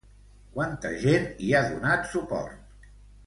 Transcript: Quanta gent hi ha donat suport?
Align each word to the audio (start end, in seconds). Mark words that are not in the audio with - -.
Quanta 0.55 0.91
gent 1.03 1.27
hi 1.49 1.53
ha 1.57 1.61
donat 1.73 2.09
suport? 2.13 2.89